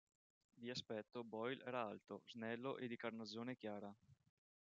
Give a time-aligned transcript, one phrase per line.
[0.55, 3.95] Di aspetto Boyle era alto, snello e di carnagione chiara.